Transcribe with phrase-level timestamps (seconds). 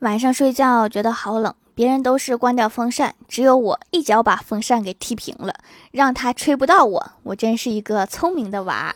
[0.00, 5.52] 晚上睡觉觉得好冷，别人都是关掉风扇，只有我一脚把风扇给踢平了，
[5.90, 7.12] 让它吹不到我。
[7.24, 8.94] 我真是一个聪明的娃。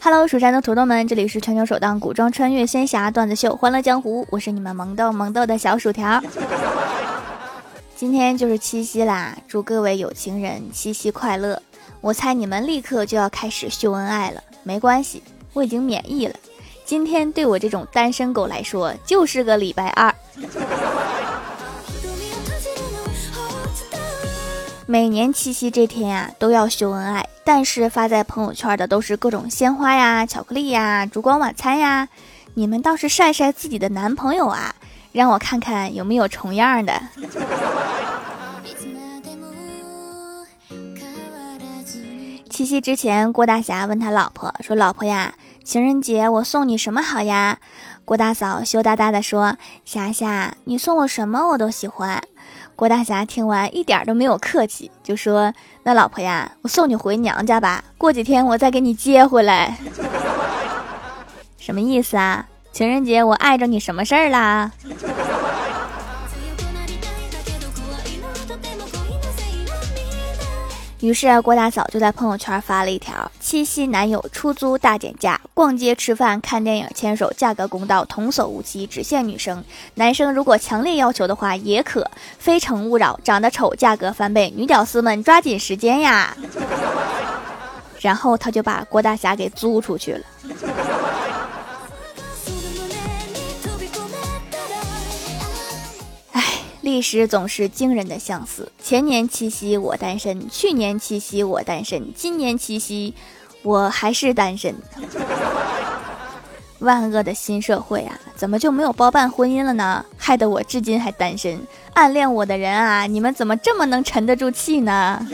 [0.00, 6.20] Hello，蜀山的土豆们，这里是全球首档古装穿越仙侠段子秀《欢乐江湖》，我是你们萌豆萌豆的小薯条。
[7.98, 11.60] 今天就是七夕啦，祝各位有情人七夕快乐！
[12.00, 15.20] 我猜你们立刻就要开始秀恩爱了，没关系，
[15.52, 16.34] 我已经免疫了。
[16.84, 20.14] 今天对我这种单身狗来说就是个礼拜二。
[24.86, 32.08] 每年七夕这天啊，都要秀恩爱，但是发在朋友圈的都是各种鲜花呀、巧克力呀、烛光晚餐呀，
[32.54, 34.76] 你们倒是晒晒自己的男朋友啊！
[35.12, 37.00] 让我看看有没有重样的。
[42.50, 47.58] 七夕之前，郭大侠问他老婆说：“老婆呀，情人节我送你什么好呀？”
[48.04, 52.20] 郭大嫂羞答答的说：“霞霞，你送我什么我都喜欢。”
[52.74, 55.52] 郭大侠听完一点都没有客气，就说
[55.84, 59.76] ：“那老婆呀，我送你回娘家吧，过几天我再给你接回来。”
[61.58, 62.46] 什么意思啊？
[62.78, 64.70] 情人节我碍着你什么事儿啦？
[71.00, 79.64] 于是郭大嫂就在朋友圈发了一条：七夕男友出租大减价，逛街吃饭看电影牵手，价格公道，童叟无欺，只限女生。
[79.94, 82.08] 男生如果强烈要求的话也可。
[82.38, 86.36] 非诚勿扰，长得丑价格翻倍，女屌丝们抓紧时间呀！
[87.98, 90.20] 然后他就把郭大侠给租出去了。
[96.88, 98.72] 历史总是惊人的相似。
[98.82, 103.12] 前年七夕我单身，去年七夕我单身，今年七夕
[103.62, 104.74] 我还是单身。
[106.78, 110.02] 万恶的新社会啊，怎么就没有包办婚姻了呢？
[110.16, 111.60] 害得我至今还单身。
[111.92, 115.28] 暗恋我的人啊，你们怎么这么能沉得住气呢？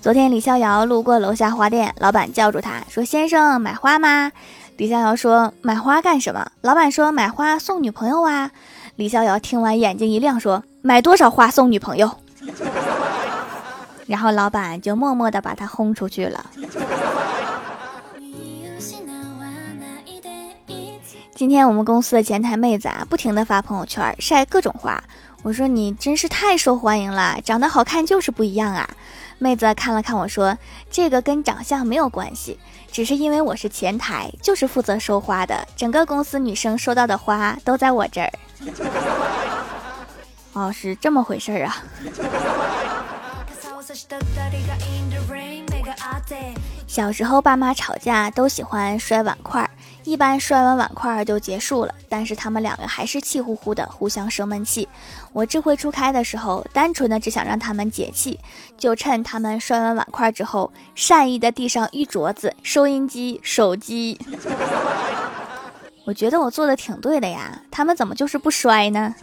[0.00, 4.30] 昨天李逍遥路过楼下花店，老板叫住他说：“先生，买花吗？”
[4.78, 8.50] 李逍遥说：“买花干什么？”老板说：“买花送女朋友啊。”
[8.94, 12.10] 李逍遥听完眼睛一亮，说：“买多少花送女朋友？”
[14.06, 16.46] 然后老板就默默地把他轰出去了。
[21.34, 25.02] 今天我们公司的前台妹子啊，不停的发朋友圈晒各种花。
[25.42, 28.88] 我说：“你真是太受欢迎了，长得好看就是不一样啊。”
[29.38, 30.58] 妹子看了看我说
[30.90, 32.58] ：“这个跟长相没有关系。”
[32.90, 38.32] 只是因为我是前台，就是负责收花的，整个公司女生收到的花都在我这儿。
[40.54, 41.76] 哦，是这么回事儿啊。
[46.86, 49.68] 小时候爸妈吵架都喜欢摔碗筷。
[50.08, 54.88] 一般摔完碗筷就结束了，但是他们两个还是气呼呼的，互相生闷气。
[55.34, 58.40] 我智慧初开的时候，单纯的只想让他们解气，
[58.78, 64.18] 就趁他们摔完碗筷之后，善意的递上玉镯子收音机、手机。
[66.06, 69.14] 我觉得我做的挺对的呀，他们怎么就是不摔呢？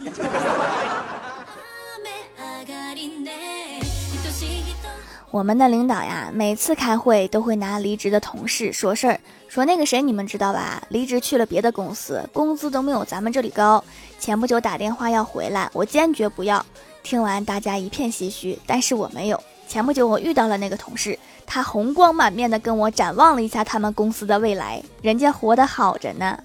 [5.30, 10.82] 我们的领导呀，每次开会都会拿离职的同事说事儿，说那个谁，你们知道吧？
[10.88, 13.82] 离职去了别的公司，工资都没有咱们这里高。
[14.18, 16.64] 前不久打电话要回来，我坚决不要。
[17.02, 19.40] 听完大家一片唏嘘，但是我没有。
[19.68, 26.38] 前不久我遇到了那个同事，他红光满面的跟我展望了一下他们公司的未来，人家活得好着呢。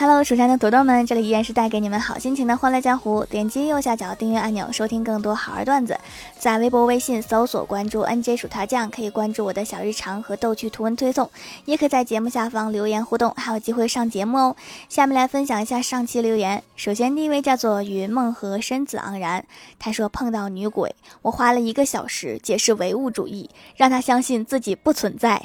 [0.00, 3.22] Hello，蜀山的土豆们，这里依然是带给你们好心情的欢乐江湖。
[3.26, 5.94] 点击右下角订阅按钮，收听更多好玩段子。
[6.38, 11.30] 在微博、微信搜索关注 NJ 薯条酱，可以关注我的小日常和逗趣图文推送，
[11.66, 14.56] 也可以在节目下方留言互动，还有机会上节目哦。
[14.88, 16.62] 下面来分享一下上期留言。
[16.76, 19.44] 首先，第一位叫做云梦和身子盎然，
[19.78, 25.42] 他说碰到女鬼，我花了一个小时解释唯物主义，让他相信自己不存在。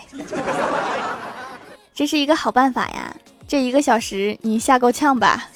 [1.94, 3.18] 这是一个好办法呀。
[3.48, 5.50] 这一个小时你吓够呛吧？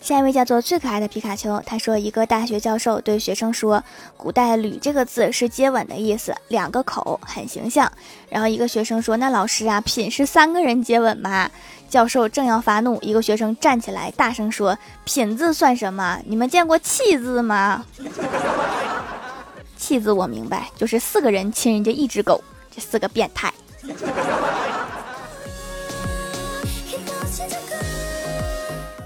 [0.00, 3.82] 下一位叫做最可爱的皮卡丘，他说一个大学教授对学生说，
[4.18, 7.90] 古代“吕”这个字是接吻的意思，两个口很形象。
[8.28, 11.50] 然后一个学生说，那老师啊，品是三个人接吻吗？
[11.88, 16.20] 教授正要发怒，一个学生站起来大声说，品字算什么？
[16.28, 17.82] 你们见过气字吗？
[19.78, 22.44] 气字我明白，就是四个人亲人家一只狗。
[22.74, 23.52] 这四个变态。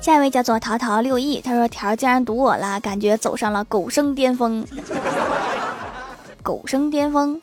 [0.00, 4.64] 下一位叫做淘淘六亿，他说条竟然堵我了，感觉走上了狗生巅峰。
[6.42, 7.38] 狗生巅峰，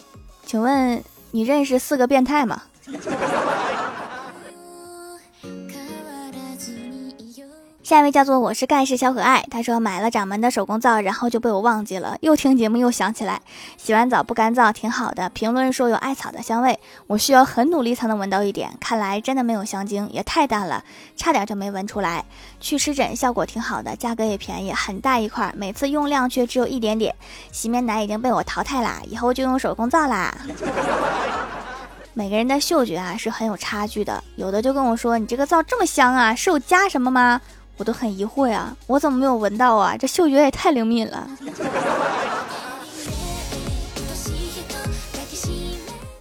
[0.45, 2.63] 请问你认识四个变态吗？
[7.85, 12.17] 下一位叫做我是盖世小可爱，他说买了掌门的手工皂，然后就被我忘记了。
[12.21, 13.39] 又听节目又想起来，
[13.77, 15.29] 洗完澡不干燥挺好的。
[15.29, 18.71] 评论说有艾草的香味，我需要很努力才能闻到一点。
[18.79, 20.83] 看来真的没有香精，也太淡了，
[21.15, 22.25] 差点就没闻出来。
[22.59, 27.13] 去湿疹效果挺好的，价格也便宜，很大一块，每次用量却只有一点点。
[27.51, 30.35] 洗面奶已经被我淘汰啦，以后就用手工皂啦。
[32.15, 37.39] 每个人的嗅觉啊是很有差距的，有的就跟我说你这个皂这么香啊，是有加什么吗？
[37.77, 39.97] 我都很疑惑呀，我怎么没有闻到啊？
[39.97, 41.27] 这嗅觉也太灵敏了。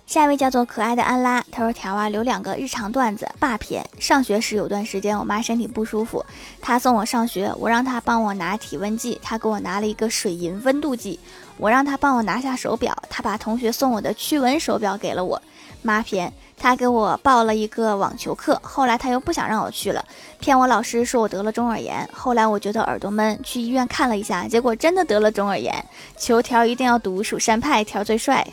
[0.06, 3.84] 下一位叫做可爱的安拉，他说：“条啊，留两个日常段子，霸篇。
[3.98, 6.24] 上学时有段时间，我妈身体不舒服，
[6.60, 11.18] 她送我上学，我让她帮我拿体温计，她给我拿了一个水银温度计。
[11.56, 15.42] 我让她帮我拿下手表，她把同学送我的驱蚊手表给了我。
[15.82, 20.04] 妈篇。”他给我报了一个网球课，后来他又不想让我去了，
[20.38, 22.08] 骗我老师说我得了中耳炎。
[22.12, 25.84] 后来我觉得耳朵闷，去医院看了一下，结果真的得了中耳炎。
[26.16, 28.46] 求条一定要读蜀山派，条最帅。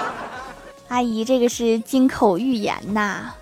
[0.88, 3.32] 阿姨，这个是金口玉言呐。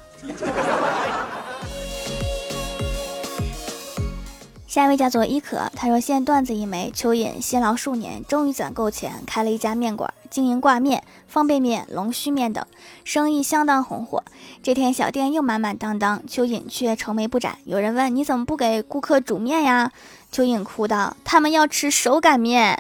[4.75, 12.67] 下一位叫做伊可，他说现段子一枚，蚯蚓辛劳数年，终于攒够钱，开了一家面馆，经营挂面、方便面、龙须面等，
[13.05, 14.25] 生意相当红火。
[14.65, 17.57] 这天小店又满满当当，蚯蚓却愁眉不展。
[17.67, 19.93] 有人问你怎么不给顾客煮面呀？
[20.33, 22.77] 蚯蚓哭道：他们要吃手擀面。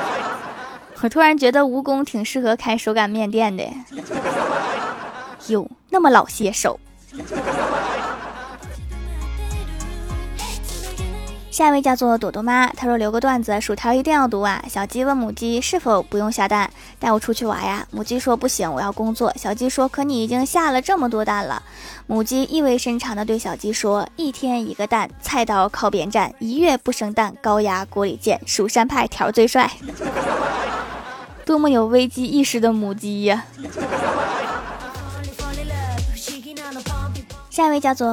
[1.00, 3.64] 我突然觉得蜈蚣挺适合开手擀面店的，
[5.46, 6.78] 哟，那么老些手。
[11.56, 14.62] 下一位叫做朵朵妈，她说留个段子，薯条一定要读啊。
[14.68, 16.68] 小鸡问母鸡是否不用下蛋，
[16.98, 17.88] 带我出去玩呀？
[17.90, 19.32] 母鸡说不行，我要工作。
[19.38, 21.62] 小鸡说可你已经下了这么多蛋了。
[22.06, 28.38] 母鸡意味深长的对小鸡说，一天一个蛋，菜刀靠边站，一月不生蛋，高压锅里见。
[28.44, 29.70] 蜀山派条最帅，
[31.46, 33.46] 多么有危机意识的母鸡呀！
[37.56, 38.06] 下一位叫做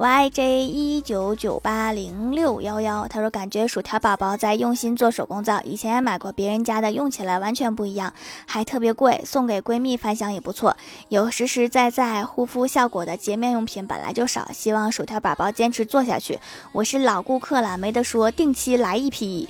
[0.00, 8.10] YJ 一九九八零六幺幺，他说感觉薯条宝宝在用心做手工皂，以前也买过别人家的，用起来完全不一样，
[8.46, 10.74] 还特别贵，送给闺蜜反响也不错。
[11.10, 16.38] 有实实在在护肤效果的洁面用品本来就少，希望薯条宝宝坚持做下去。
[16.72, 19.46] 我是老顾客了，没得说，定期来一批。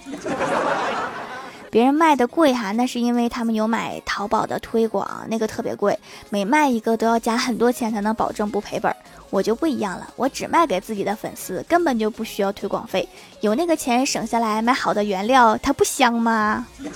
[1.70, 5.96] 别人卖的贵哈，那是因为他们有买淘宝的推广，那个特别贵，
[6.30, 8.92] 每卖一个都要加很多钱才能保证不赔本。
[9.30, 13.08] 我就不一样了，我只卖给自己的粉丝，根本就不需要推广费，
[13.40, 16.66] 有那个钱省下来买好的原料，它不香吗？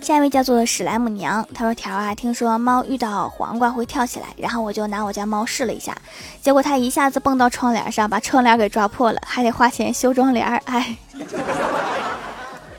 [0.00, 5.96] 下一位叫做史莱姆娘，她说：“条啊，听说猫遇到黄瓜会跳起来，然后我就拿我家猫试了一下，
[6.40, 10.46] 结果它一下子蹦到窗帘上，把窗帘给抓破了，还得花钱修窗帘。
[10.46, 10.96] 哎，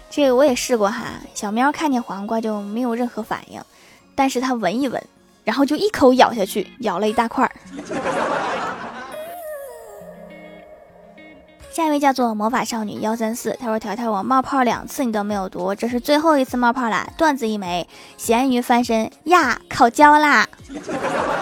[0.09, 3.61] 这个我也试过哈，小喵看见黄瓜就没有任何反应，
[4.15, 5.03] 但是它闻一闻。”
[5.47, 7.51] 然后就一口咬下去，咬了一大块儿。
[11.71, 17.87] 下一位叫做魔法少女幺三四，她说：“条条，我冒泡两次你都没有读，这是最后一次冒泡啦。”段子一枚，
[18.17, 20.45] 咸鱼翻身呀，烤焦啦！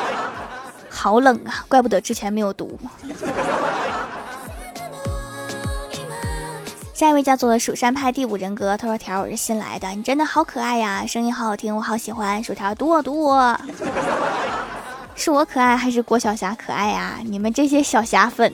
[0.88, 2.78] 好冷啊，怪不得之前没有读。
[6.96, 13.60] 下一位叫做蜀山派第五人格，他说：“条，我是新来的，你真的好可爱呀，声音好好听，我好喜欢。”薯条，读我，读我，
[15.14, 17.20] 是我可爱还是郭晓霞可爱呀？
[17.26, 18.54] 你们这些小霞粉。